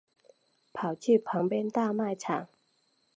[0.73, 2.47] 跑去旁边大卖场